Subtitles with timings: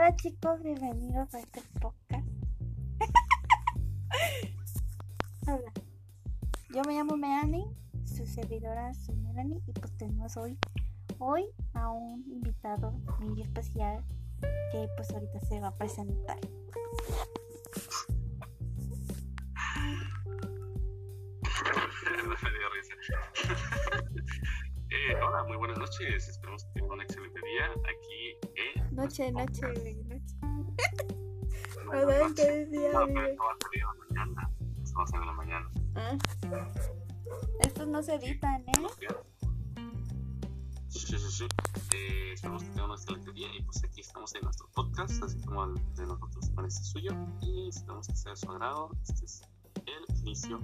[0.00, 2.26] Hola chicos, bienvenidos a este podcast.
[5.46, 5.70] Hola,
[6.70, 7.66] yo me llamo Melanie,
[8.06, 10.56] su servidora soy Melanie y pues tenemos hoy,
[11.18, 14.02] hoy a un invitado muy especial
[14.72, 16.38] que pues ahorita se va a presentar.
[24.92, 26.28] Eh, hola, muy buenas noches.
[26.28, 28.19] Esperamos que tengan un excelente día aquí.
[29.00, 30.34] Noche, noche, güey, noche.
[31.86, 32.34] Bueno, Perdón, noche.
[32.36, 33.30] ¿qué decía, No, pero güey?
[33.30, 34.50] esto va a salir en la mañana.
[34.82, 35.70] Esto va a salir en la mañana.
[35.94, 36.18] Ah.
[37.60, 38.72] Estos no se editan, ¿eh?
[40.88, 41.30] Sí, sí, sí.
[41.30, 41.46] sí.
[41.96, 43.48] Eh, esperamos que tengan un excelente día.
[43.58, 47.12] Y pues aquí estamos en nuestro podcast, así como el de nosotros con este suyo.
[47.40, 48.90] Y esperamos que sea de su agrado.
[49.08, 49.42] Este es
[49.86, 50.60] el inicio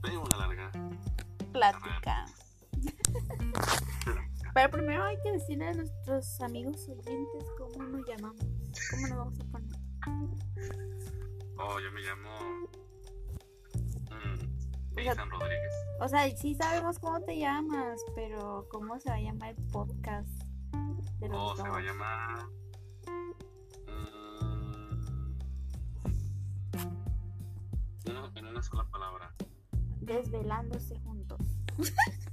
[0.00, 0.72] de una larga.
[1.52, 2.24] Plática.
[4.54, 8.46] Pero primero hay que decirle a nuestros amigos oyentes cómo nos llamamos,
[8.90, 9.70] cómo nos vamos a poner.
[11.58, 12.30] Oh, yo me llamo.
[14.10, 15.74] Mm, O sea, Rodríguez.
[16.00, 20.28] O sea, sí sabemos cómo te llamas, pero cómo se va a llamar el podcast
[21.18, 21.58] de los Oh, dos.
[21.58, 22.46] se va a llamar.
[28.06, 29.34] mm, en una sola palabra.
[30.00, 31.40] Desvelándose juntos.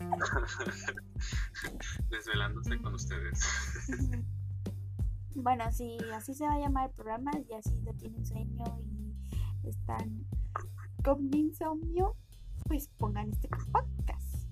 [2.10, 3.40] Desvelándose con ustedes.
[5.34, 8.64] bueno, si así se va a llamar el programa, y así no tienen sueño
[9.62, 10.24] y están
[11.04, 12.16] con insomnio,
[12.66, 14.46] pues pongan este podcast.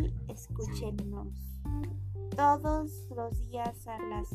[0.00, 1.28] Y escúchenos
[2.36, 4.28] todos los días a las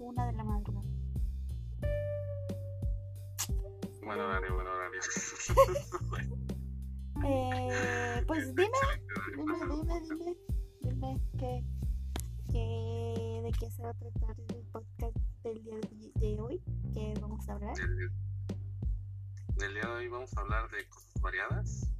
[0.00, 0.88] una de la madrugada.
[4.10, 5.00] Buen horario, buen horario.
[7.22, 8.68] Eh, pues dime,
[9.36, 10.36] dime, dime, dime,
[10.80, 11.62] dime qué,
[12.50, 15.76] qué- de qué se va a tratar el podcast del día
[16.16, 16.60] de- hoy,
[16.92, 17.76] que vamos a hablar.
[17.76, 18.10] Del,
[19.58, 21.92] del día de hoy vamos a hablar de cosas variadas.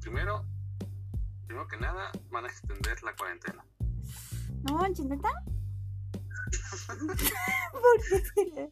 [0.00, 0.44] Primero,
[1.46, 3.64] primero que nada, van a extender la cuarentena.
[4.68, 5.30] ¿No, neta?
[7.72, 7.96] ¿Por
[8.34, 8.70] qué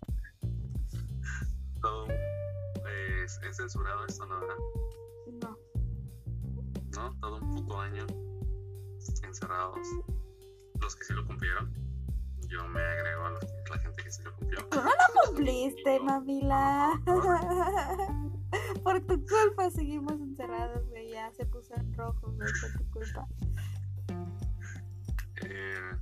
[1.86, 4.40] Todo es, es censurado esto, ¿no?
[4.40, 4.56] ¿verdad?
[5.40, 5.58] No.
[6.96, 7.20] ¿no?
[7.20, 8.04] Todo un puto año
[9.22, 9.86] encerrados.
[10.80, 11.72] Los que sí lo cumplieron.
[12.48, 14.66] Yo me agrego a los la gente que sí lo cumplió.
[14.70, 17.00] Tú no lo cumpliste, mamila.
[18.82, 21.10] Por tu culpa seguimos encerrados, güey.
[21.12, 23.28] Ya se puso en rojo, güey, por tu culpa.
[25.42, 25.92] Eh,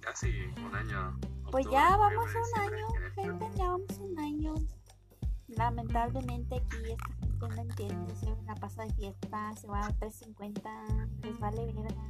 [0.00, 0.28] casi
[0.62, 1.18] un año.
[1.50, 4.54] Pues ya vamos a un año, gente, ya vamos a un año.
[5.56, 10.70] Lamentablemente aquí esta gente no entiende, se la pasa de fiesta, se va a 350,
[11.22, 12.04] les vale verga.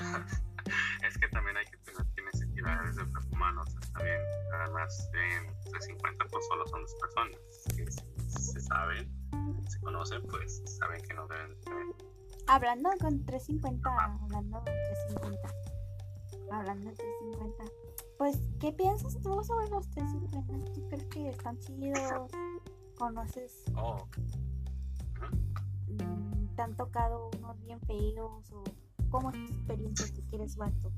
[1.06, 3.68] Es que también hay que tener que necesidades de otros humanos.
[3.80, 4.20] Está bien.
[4.54, 7.38] Además, en 350 pues solo son dos personas
[7.76, 9.10] que si se saben,
[9.68, 11.86] se conocen, pues saben que no deben tener
[12.46, 15.54] Hablando con 350, hablando con 350,
[16.52, 17.89] hablando de 350.
[18.20, 20.72] Pues, ¿qué piensas tú sobre los 350?
[20.74, 22.30] ¿Tú crees que están chidos?
[22.98, 23.64] ¿Conoces?
[23.74, 24.06] Oh.
[25.88, 28.52] Mm, ¿Te han tocado unos bien feos?
[28.52, 28.62] ¿O
[29.08, 30.92] cómo es tu experiencia si quieres vato?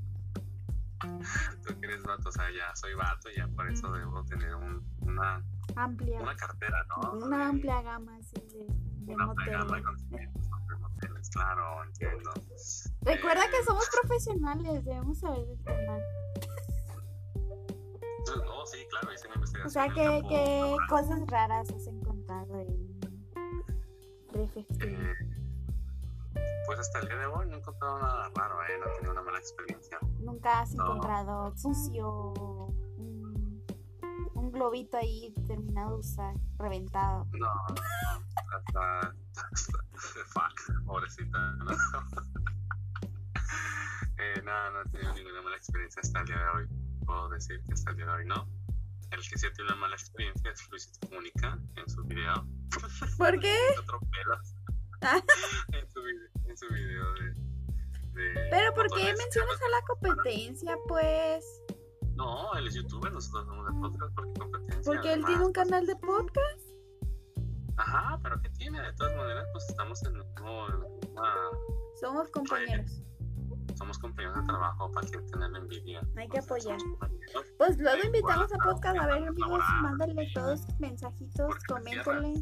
[1.65, 4.85] Tú que eres vato, o sea, ya soy vato, ya por eso debo tener un-
[5.03, 5.41] una,
[5.77, 6.19] Amplia.
[6.21, 7.25] una cartera, ¿no?
[7.25, 8.65] Una De- amplia gama así de,
[9.05, 10.29] de una amplia gama de moteles.
[10.81, 12.31] moteles, claro, entiendo.
[13.01, 15.97] Recuerda Eh, que somos profesionales, debemos saber del tema.
[18.49, 19.67] Oh, sí, claro, hice una investigación.
[19.67, 22.99] O sea, ¿qué, qué cosas raras has encontrado en
[24.31, 24.89] Reflexión?
[24.89, 25.13] Eh,
[26.65, 28.77] pues hasta el día de hoy no he encontrado nada raro, ¿eh?
[28.79, 29.97] No he tenido una mala experiencia.
[30.19, 30.85] Nunca has no.
[30.85, 32.33] encontrado sucio,
[32.97, 33.63] un,
[34.33, 37.27] un globito ahí terminado de usar, reventado.
[37.33, 37.49] No,
[38.55, 39.13] hasta,
[39.51, 39.83] hasta-
[40.27, 41.71] fuck, pobrecita, ¿no?
[44.17, 46.67] eh, no, no he tenido ninguna mala experiencia hasta el día de hoy.
[47.05, 48.47] Puedo decir que hasta el día de hoy no.
[49.11, 52.47] El que sí tenido una mala experiencia es Luisito Comunica en su video.
[53.17, 53.55] ¿Por qué?
[55.73, 57.33] En, su video, en su video de.
[58.13, 61.45] de Pero ¿por qué mencionas a la competencia, pues?
[62.15, 64.81] No, él es youtuber, nosotros somos de podcast porque competencia.
[64.85, 66.73] Porque él tiene un pues, canal de podcast.
[67.77, 68.81] Ajá, pero ¿qué tiene?
[68.81, 70.99] De todas maneras, pues estamos en el mismo-
[71.99, 73.01] Somos compañeros.
[73.75, 76.01] Somos compañeros de trabajo para que tener envidia.
[76.17, 76.77] Hay que apoyar.
[77.57, 78.99] Pues luego invitamos a podcast.
[78.99, 82.41] A ver, amigos, mándenle todos mensajitos, coméntenles.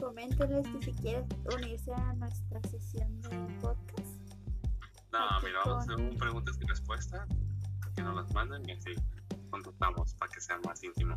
[0.00, 3.28] Coméntenles que si quieren unirse a nuestra sesión de
[3.60, 4.32] podcast.
[5.12, 7.28] No, mira, vamos a hacer un preguntas y respuestas.
[7.96, 8.94] Que nos las manden y así
[9.50, 11.16] contestamos para que sea más íntimo.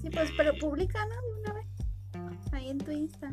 [0.00, 1.22] Sí, pues, pero publica, ¿no?
[1.22, 2.52] De una vez.
[2.52, 3.32] Ahí en tu Insta.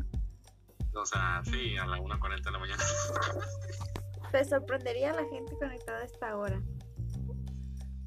[0.93, 2.83] O sea, sí, a la 1.40 de la mañana.
[4.31, 6.61] Te sorprendería la gente conectada a esta hora.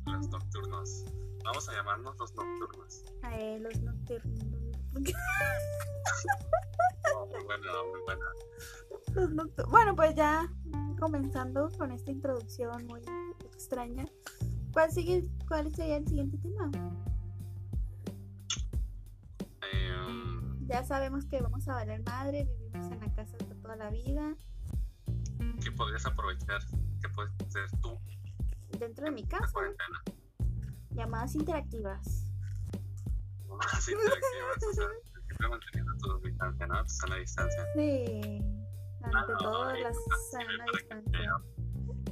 [0.07, 1.05] los nocturnos.
[1.45, 3.05] Vamos a llamarnos los nocturnos.
[3.23, 4.39] A eh, los nocturnos.
[7.15, 8.25] Oh, muy buena, muy buena.
[9.15, 10.51] Los Bueno, pues ya
[10.99, 13.03] comenzando con esta introducción muy
[13.53, 14.07] extraña.
[14.73, 16.71] ¿Cuál, sigue, ¿Cuál sería el siguiente tema?
[19.73, 24.35] Em, Ya sabemos que vamos a valer madre, vivimos en la casa toda la vida.
[25.65, 26.61] ¿Qué podrías aprovechar?
[27.01, 27.99] ¿Qué puedes hacer tú
[28.79, 29.51] Dentro de mi casa,
[30.91, 32.27] llamadas interactivas.
[33.49, 34.89] Más interactivas, o sea,
[35.27, 36.83] siempre manteniendo tu distancia, ¿no?
[36.83, 37.67] Tu sana distancia.
[37.75, 38.43] Sí,
[39.03, 39.93] ante Ah, todo la
[40.31, 41.33] sana que distancia.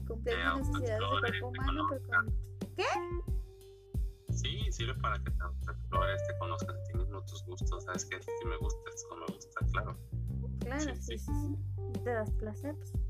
[0.07, 2.53] Cumplir las necesidades del cuerpo humano, pero con...
[4.31, 7.85] Sí, sirve para que te autoexplores, te conozcas a ti mismo, tus gustos.
[7.85, 9.99] Sabes que si me gusta, esto no me gusta, claro.
[10.61, 13.02] Claro, Sí, sí, sí, te das placer, pues.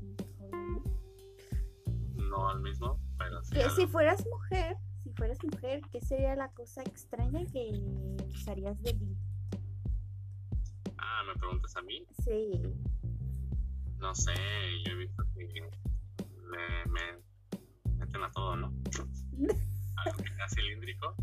[2.15, 3.55] No al mismo, pero sí.
[3.55, 7.81] Que si fueras mujer, si fueras mujer, ¿qué sería la cosa extraña que
[8.29, 9.17] usarías de ti?
[10.97, 12.07] Ah, me preguntas a mí.
[12.23, 12.61] Sí.
[13.99, 14.33] No sé,
[14.85, 15.69] yo he visto que
[16.41, 18.73] me, me meten a todo, ¿no?
[19.97, 21.15] Algo que sea cilíndrico.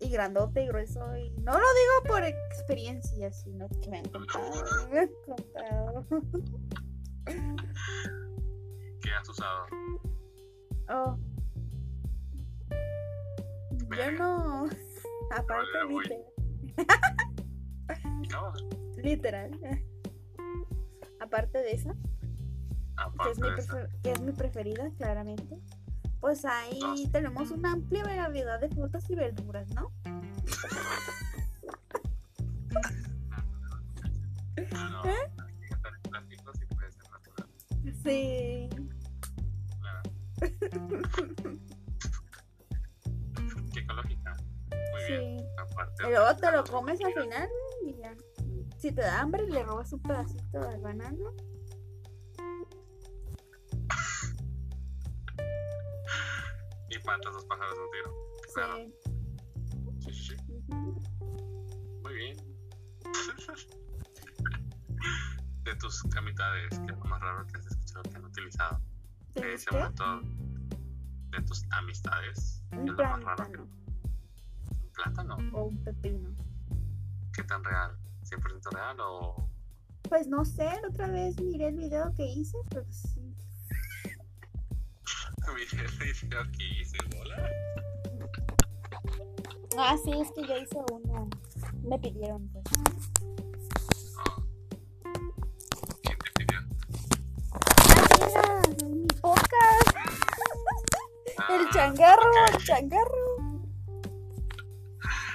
[0.00, 1.16] Y grandote y grueso.
[1.16, 4.64] Y no lo digo por experiencia, sino que me han contado.
[4.90, 6.06] Me han contado.
[9.02, 9.66] ¿Qué has usado?
[10.88, 11.16] Oh.
[13.96, 14.66] Yo no.
[15.36, 16.24] Aparte, literal.
[18.30, 18.52] No,
[19.02, 19.50] literal.
[21.20, 21.94] Aparte de esa,
[23.22, 23.72] que es, mi de eso.
[23.72, 25.58] prefer- que es mi preferida, claramente.
[26.20, 27.10] Pues ahí No.
[27.10, 29.90] tenemos una amplia variedad de frutas y verduras, ¿no?
[34.72, 35.14] No, ¿Eh?
[37.80, 38.02] que ser.
[38.02, 38.68] Sí.
[43.72, 44.36] Qué ecológica.
[44.92, 45.38] Muy bien.
[45.38, 45.46] Sí.
[46.16, 47.48] Aparte lo comes al final
[47.84, 48.16] y ya.
[48.78, 51.30] Si te da hambre, le robas un pedacito de banana.
[56.88, 58.14] Y matas dos pájaros de un tiro.
[58.54, 58.76] Claro.
[58.76, 58.94] Sí.
[60.00, 60.36] Sí, sí, sí.
[62.02, 62.36] Muy bien.
[65.64, 68.80] De tus amistades, que es lo más raro que has escuchado que han utilizado.
[69.34, 70.22] ¿Te ese gustó?
[71.32, 73.66] De tus amistades, ¿qué es Un plátano
[74.70, 75.36] un plátano?
[75.52, 76.30] o un pepino.
[77.34, 77.96] ¿Qué tan real?
[78.24, 79.48] ¿100% real o.?
[80.08, 83.34] Pues no sé, otra vez miré el video que hice, pero sí.
[85.54, 87.50] Mire el video que hice, bola.
[89.78, 91.28] Ah, sí, es que yo hice uno.
[91.82, 92.64] Me pidieron, pues.
[101.72, 102.30] Changarro,
[102.64, 103.36] changarro.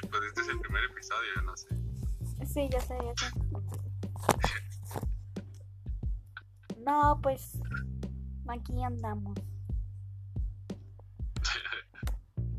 [0.10, 1.68] Pues este es el primer episodio, no sé.
[2.46, 3.28] Sí, ya sé, ya sé.
[6.86, 7.60] No, pues
[8.48, 9.38] aquí andamos.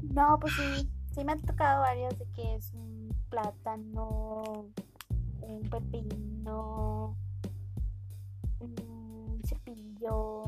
[0.03, 4.67] No, pues sí, sí me han tocado varios de que es un plátano,
[5.41, 7.17] un pepino,
[8.59, 10.45] un cepillo.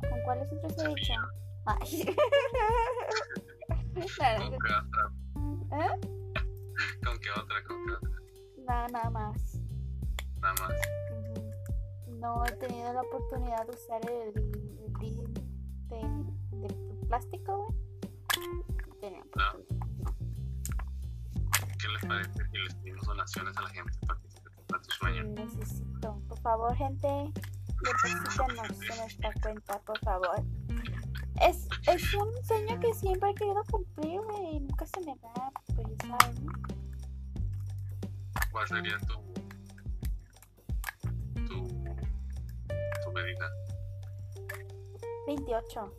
[0.00, 1.14] ¿Con cuáles otros he hecho?
[1.66, 2.16] Ay.
[3.94, 5.12] ¿Con qué otra?
[5.72, 6.00] ¿Eh?
[7.04, 7.64] ¿Con qué otra?
[7.64, 8.10] ¿Con qué otra?
[8.58, 9.60] No, nada más.
[10.40, 10.72] Nada más.
[12.18, 14.32] No he tenido la oportunidad de usar el,
[15.00, 15.34] el
[15.88, 16.00] de,
[16.68, 16.68] de
[17.06, 17.52] plástico,
[19.00, 19.12] güey.
[19.36, 19.52] No.
[21.78, 25.24] ¿Qué les parece si les pedimos donaciones a la gente para que se cumpla sueño?
[25.24, 27.32] Necesito, por favor, gente,
[27.82, 30.44] deposítenos en nuestra cuenta, por favor.
[31.40, 35.52] Es, es un sueño que siempre he querido cumplir, güey, y nunca se me da,
[36.18, 36.52] saben, ¿no?
[38.52, 39.14] ¿Cuál sería tu.
[41.46, 41.66] tu.
[43.04, 43.48] tu medida?
[45.26, 45.94] 28.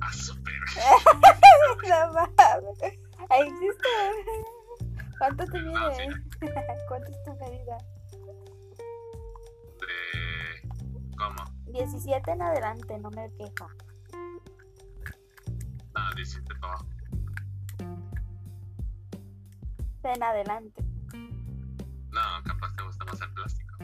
[0.00, 0.52] Ah, súper.
[1.88, 2.98] No mames.
[3.30, 3.88] Ahí existe.
[5.18, 5.94] ¿Cuánto te No, mide?
[5.96, 6.06] sí.
[6.88, 7.78] ¿Cuánto es tu medida?
[9.80, 10.68] De.
[11.16, 11.44] ¿Cómo?
[11.66, 13.68] 17 en adelante, no me queja.
[16.20, 16.86] No, 17 para abajo.
[20.02, 20.84] En adelante.
[22.10, 23.74] No, capaz te gusta más el plástico.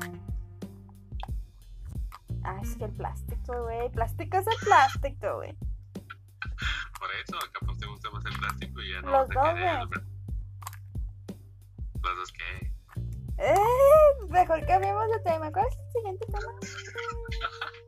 [2.44, 3.90] Ah, es que el plástico, güey.
[3.90, 5.56] Plástico es el plástico, güey.
[6.98, 9.58] Por eso, capaz te gusta más el plástico y ya no Los dos,
[12.02, 12.72] Los dos que.
[13.38, 15.50] Eh, mejor cambiemos de tema.
[15.52, 16.52] ¿Cuál es el siguiente tema?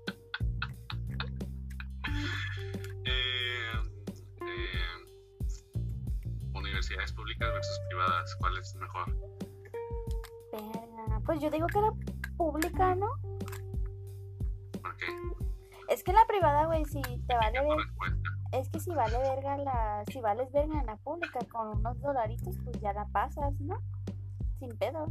[6.89, 9.17] universidades públicas versus privadas, ¿cuál es mejor?
[10.53, 11.93] Verga, Pues yo digo que la
[12.37, 13.09] pública, ¿no?
[14.81, 15.07] ¿Por qué?
[15.89, 17.59] Es que la privada, güey, si te vale
[18.53, 22.57] es que si vale verga la, si vales verga en la pública con unos dolaritos,
[22.65, 23.79] pues ya la pasas, ¿no?
[24.59, 25.11] Sin pedos.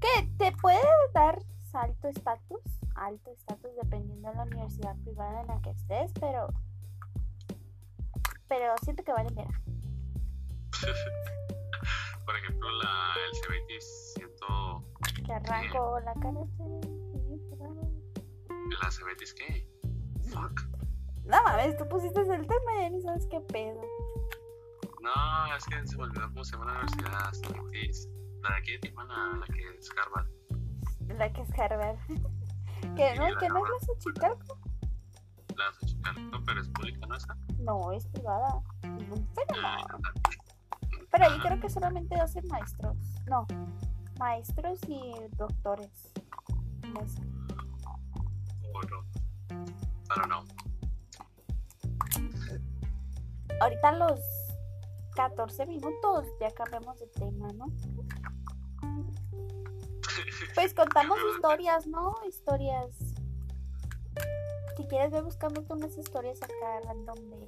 [0.00, 0.78] Que te puede
[1.12, 1.40] dar
[1.72, 2.62] alto estatus,
[2.94, 6.48] alto estatus dependiendo de la universidad privada en la que estés, pero
[8.50, 9.62] pero siento que vale verga.
[12.26, 14.84] Por ejemplo, la el CBT siento.
[15.24, 16.40] Que arranco la cara.
[18.82, 19.68] ¿La CBT es qué?
[20.30, 20.62] Fuck.
[21.24, 23.80] No mames, tú pusiste el tema y ya ni sabes qué pedo.
[25.00, 27.32] No, es que se me olvidó cómo se llama la universidad.
[28.42, 30.28] La de aquí de Tijuana, la que es Harvard.
[31.18, 31.98] La que es Harvard.
[32.96, 34.69] que no, que no es la Xochicalco.
[35.56, 37.36] La Xochicalco, pero es pública, ¿no esa?
[37.58, 38.62] No, es privada.
[38.80, 39.98] Pero Ah, no.
[41.10, 42.96] Pero ahí creo que solamente hacen maestros.
[43.26, 43.46] No,
[44.18, 46.12] maestros y doctores.
[46.94, 47.22] No sé.
[48.72, 49.04] o no.
[49.50, 50.44] I don't know.
[53.60, 54.20] Ahorita a los
[55.16, 57.66] 14 minutos ya cambiamos de tema, ¿no?
[60.54, 62.14] Pues contamos historias, ¿no?
[62.26, 63.09] Historias.
[64.80, 67.46] Si quieres, ve buscándote unas historias acá random de.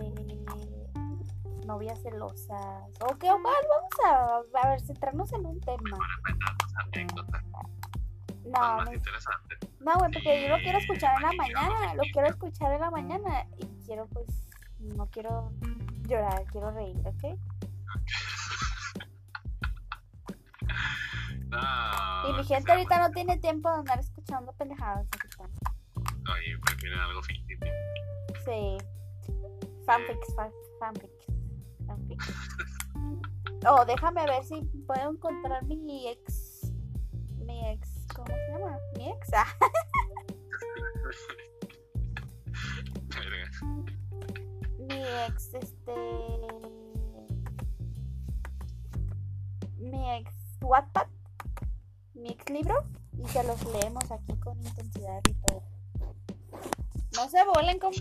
[0.00, 1.66] de.
[1.66, 2.90] novias celosas.
[3.00, 5.96] O qué, o cuál, vamos a, a ver, centrarnos en un tema.
[6.74, 7.44] Anécdotas
[8.44, 9.58] No, no, interesantes.
[9.78, 11.94] no, güey, porque yo lo quiero escuchar en la mañana.
[11.94, 13.46] Lo quiero escuchar en la mañana.
[13.58, 14.26] Y quiero, pues.
[14.80, 15.52] No quiero
[16.08, 17.38] llorar, quiero reír, ¿ok?
[21.48, 25.06] No, Y mi gente ahorita no tiene tiempo de andar escuchando pendejadas.
[26.32, 27.66] Oye, prefieren algo ficticio.
[28.44, 28.78] Sí.
[29.86, 31.26] Fanfics, fan- fanfics.
[31.86, 32.26] Fanfics.
[33.68, 36.70] Oh, déjame ver si puedo encontrar mi ex.
[37.38, 38.06] Mi ex.
[38.14, 38.78] ¿Cómo se llama?
[38.96, 39.28] Mi ex.
[39.34, 39.46] Ah,
[44.78, 45.94] mi ex, este.
[49.78, 50.30] Mi ex
[50.60, 51.08] Wattpad.
[52.14, 52.84] Mi ex libro.
[53.18, 55.62] Y se los leemos aquí con intensidad y todo.
[57.26, 57.92] No se burlen con.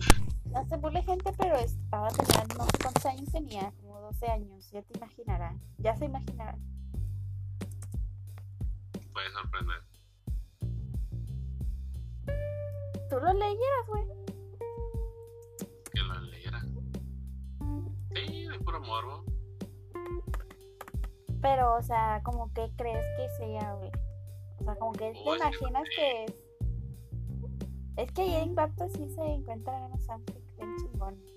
[0.52, 4.70] No se burle gente, pero estaba teniendo, no sé cuántos años tenía, como 12 años,
[4.70, 6.62] ya te imaginarán, ya se imaginarán.
[9.14, 9.82] Puede sorprender.
[13.10, 14.04] Tú lo leyeras, güey.
[15.92, 16.62] Que lo leyera.
[18.14, 19.26] Sí, de puro morbo.
[21.42, 23.90] Pero, o sea, como que crees que sea, güey.
[24.60, 26.45] O sea, como que te imaginas que es.
[27.98, 31.34] Es que ahí en Bapto sí se encuentran unos fanfics bien chingones.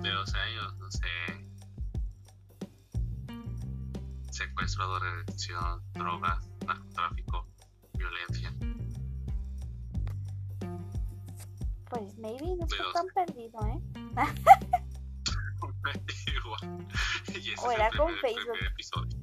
[0.00, 1.06] De 12 años, no sé.
[4.30, 7.46] Secuestro, drogadicción, drogas, narcotráfico,
[7.94, 8.52] violencia.
[11.90, 13.80] Pues maybe no Pero- tan perdido, ¿eh?
[16.26, 16.86] Igual.
[17.28, 18.52] Y ese O es era con Facebook.
[18.54, 19.21] primer episodio.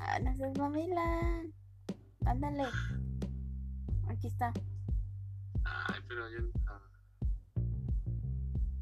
[0.08, 1.42] Ah, no seas mamila.
[2.26, 2.64] Ándale.
[4.08, 4.52] Aquí está.
[5.64, 6.48] Ay, pero yo.
[6.68, 6.80] ah.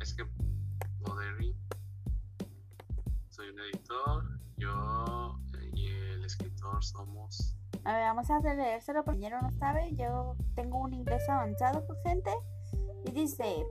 [0.00, 0.24] Es que
[1.00, 1.56] Bodery,
[3.30, 7.56] soy un editor, yo eh, y el escritor somos.
[7.84, 9.94] A ver, vamos a leérselo porque no sabe.
[9.96, 12.30] Yo tengo un inglés avanzado, gente.
[13.06, 13.64] Y dice: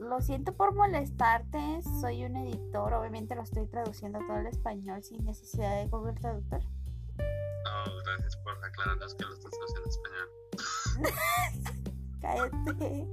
[0.00, 2.94] Lo siento por molestarte, soy un editor.
[2.94, 6.62] Obviamente lo estoy traduciendo todo el español sin necesidad de Google Traductor.
[7.18, 10.28] No, gracias por aclararnos que lo estás haciendo en español.
[12.22, 13.06] Cállate.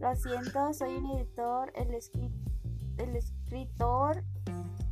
[0.00, 1.96] Lo siento, soy un editor, el,
[2.98, 4.24] el escritor,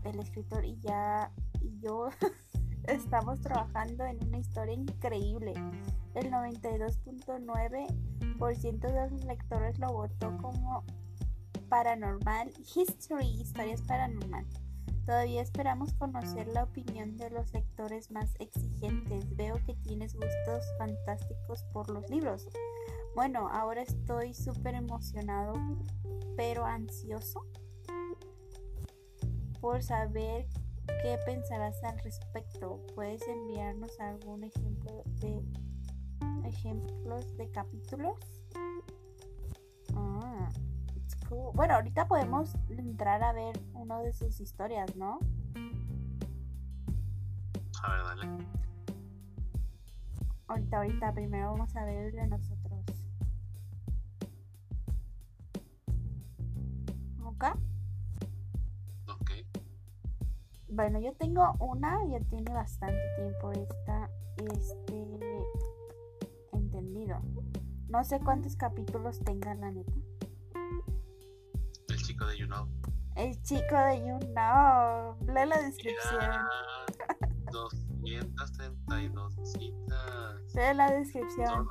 [0.04, 2.10] el escritor y ya, y yo
[2.84, 5.54] estamos trabajando en una historia increíble.
[6.14, 10.84] El 92.9% de los lectores lo votó como
[11.68, 14.46] paranormal, history, historias paranormal.
[15.06, 19.36] Todavía esperamos conocer la opinión de los lectores más exigentes.
[19.36, 22.48] Veo que tienes gustos fantásticos por los libros.
[23.16, 25.54] Bueno, ahora estoy súper emocionado,
[26.36, 27.44] pero ansioso
[29.60, 30.46] por saber
[31.02, 32.80] qué pensarás al respecto.
[32.94, 35.42] ¿Puedes enviarnos algún ejemplo de
[36.44, 38.18] ejemplos de capítulos?
[39.94, 40.48] Ah,
[41.54, 45.18] Bueno, ahorita podemos entrar a ver uno de sus historias, ¿no?
[47.82, 48.46] A ver, dale.
[50.46, 52.62] Ahorita, ahorita, primero vamos a ver el de nosotros.
[59.08, 59.30] Ok.
[60.68, 65.31] Bueno, yo tengo una, ya tiene bastante tiempo esta, este.
[67.92, 69.92] No sé cuántos capítulos tenga la neta.
[71.88, 72.66] El chico de You Know.
[73.16, 75.18] El chico de You Know.
[75.26, 76.46] Lee la descripción.
[77.52, 80.54] 232 visitas.
[80.54, 81.68] Lee la descripción.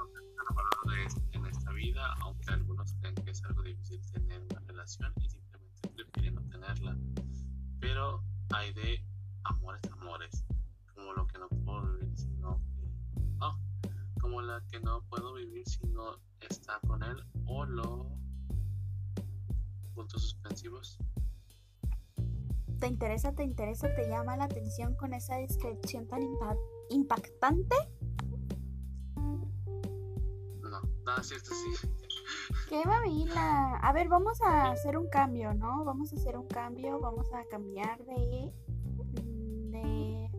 [1.31, 5.27] en esta vida, aunque algunos creen que es algo difícil tener una relación y
[6.51, 6.97] tenerla.
[7.79, 9.03] Pero hay de
[9.45, 10.45] amores, amores,
[10.93, 12.10] como lo que no puedo vivir no, no,
[14.31, 17.17] como la que no puedo vivir si no está con él
[17.47, 18.07] o lo
[19.93, 20.97] puntos suspensivos.
[22.79, 26.21] ¿Te interesa, te interesa, te llama la atención con esa descripción tan
[26.89, 27.75] impactante?
[30.61, 31.87] No, nada, cierto, sí.
[32.69, 33.79] Qué babila.
[33.81, 35.83] A ver, vamos a hacer un cambio, ¿no?
[35.83, 38.53] Vamos a hacer un cambio, vamos a cambiar de
[39.71, 40.31] de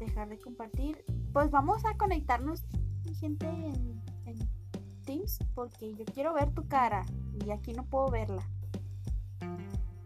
[0.00, 1.02] dejar de compartir.
[1.32, 2.62] Pues vamos a conectarnos
[3.20, 3.98] gente en,
[5.04, 7.06] Teams porque yo quiero ver tu cara
[7.42, 8.46] y aquí no puedo verla.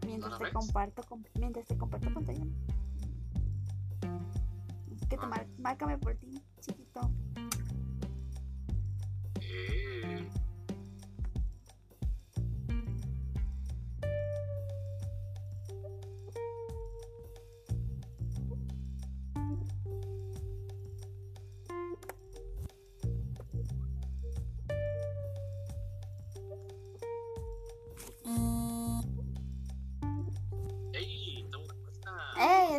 [0.05, 1.03] Mientras te comparto
[1.37, 2.45] mientras te comparto pantalla.
[5.09, 5.45] que te ah.
[5.57, 7.11] márcame por ti, chiquito.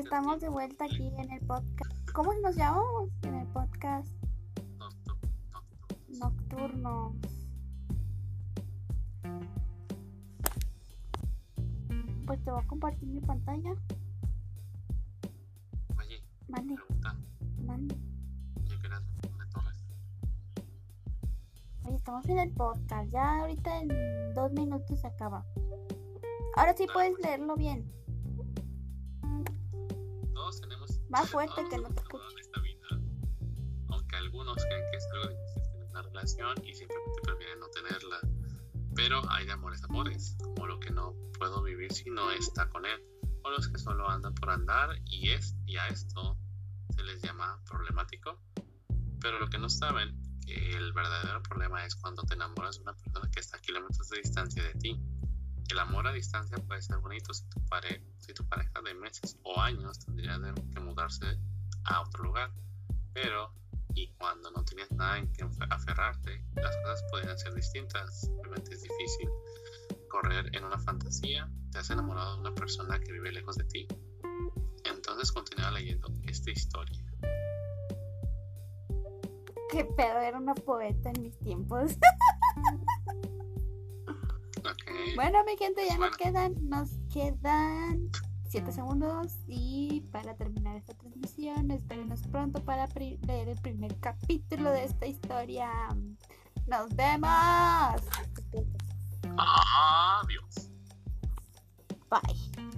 [0.04, 2.10] Estamos de vuelta aquí en el podcast.
[2.12, 4.06] ¿Cómo nos llamamos en el podcast?
[6.20, 7.16] Nocturno.
[12.26, 13.74] Pues te voy a compartir mi pantalla.
[15.98, 16.74] Oye, Mande.
[16.74, 17.16] Pregunta.
[17.64, 17.96] Mande.
[18.66, 19.84] ¿Qué de Torres?
[21.86, 23.10] Oye, estamos en el podcast.
[23.10, 25.46] Ya ahorita en dos minutos se acaba.
[26.56, 28.03] Ahora sí puedes leerlo bien
[30.52, 32.02] tenemos más fuerte que no te
[32.40, 32.88] esta vida,
[33.88, 38.20] aunque algunos creen que es algo difícil tener una relación y simplemente prefieren no tenerla.
[38.94, 42.84] Pero hay de amores amores, como lo que no puedo vivir si no está con
[42.86, 43.02] él,
[43.42, 46.38] o los que solo andan por andar y, es, y a esto
[46.94, 48.38] se les llama problemático.
[49.20, 50.14] Pero lo que no saben,
[50.46, 54.08] que el verdadero problema es cuando te enamoras de una persona que está a kilómetros
[54.10, 55.00] de distancia de ti
[55.70, 57.60] el amor a distancia puede ser bonito si tu,
[58.18, 60.38] si tu pareja de meses o años tendría
[60.72, 61.38] que mudarse
[61.84, 62.50] a otro lugar.
[63.12, 63.52] Pero,
[63.94, 68.20] y cuando no tienes nada en que aferrarte, las cosas podrían ser distintas.
[68.20, 69.28] Simplemente es difícil
[70.08, 71.48] correr en una fantasía.
[71.70, 73.88] Te has enamorado de una persona que vive lejos de ti.
[74.84, 77.00] Entonces continúa leyendo esta historia.
[79.70, 81.92] Qué pedo, era una poeta en mis tiempos.
[85.16, 88.10] Bueno, mi gente, ya nos quedan, nos quedan
[88.48, 92.86] 7 segundos y para terminar esta transmisión, espérenos pronto para
[93.26, 95.70] leer el primer capítulo de esta historia.
[96.66, 98.00] ¡Nos vemos!
[99.36, 100.70] Adiós.
[102.08, 102.74] Bye.